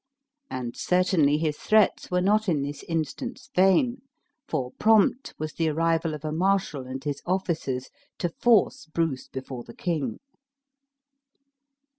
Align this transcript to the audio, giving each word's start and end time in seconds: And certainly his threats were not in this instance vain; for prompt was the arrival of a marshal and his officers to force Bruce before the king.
And 0.49 0.75
certainly 0.75 1.37
his 1.37 1.59
threats 1.59 2.09
were 2.09 2.21
not 2.23 2.49
in 2.49 2.63
this 2.63 2.81
instance 2.87 3.51
vain; 3.55 4.01
for 4.47 4.71
prompt 4.79 5.35
was 5.37 5.53
the 5.53 5.69
arrival 5.69 6.15
of 6.15 6.25
a 6.25 6.31
marshal 6.31 6.87
and 6.87 7.03
his 7.03 7.21
officers 7.23 7.91
to 8.17 8.29
force 8.29 8.87
Bruce 8.87 9.27
before 9.27 9.63
the 9.63 9.75
king. 9.75 10.17